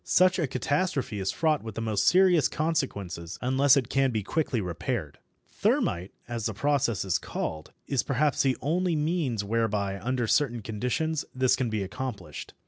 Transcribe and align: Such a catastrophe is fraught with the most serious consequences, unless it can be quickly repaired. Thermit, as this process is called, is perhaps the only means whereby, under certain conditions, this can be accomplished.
Such 0.03 0.39
a 0.39 0.47
catastrophe 0.47 1.19
is 1.19 1.31
fraught 1.31 1.61
with 1.61 1.75
the 1.75 1.79
most 1.81 2.07
serious 2.07 2.47
consequences, 2.47 3.37
unless 3.39 3.77
it 3.77 3.87
can 3.87 4.09
be 4.09 4.23
quickly 4.23 4.59
repaired. 4.59 5.19
Thermit, 5.51 6.11
as 6.27 6.47
this 6.47 6.57
process 6.57 7.05
is 7.05 7.19
called, 7.19 7.71
is 7.85 8.01
perhaps 8.01 8.41
the 8.41 8.57
only 8.63 8.95
means 8.95 9.43
whereby, 9.43 9.99
under 9.99 10.25
certain 10.25 10.63
conditions, 10.63 11.23
this 11.35 11.55
can 11.55 11.69
be 11.69 11.83
accomplished. 11.83 12.55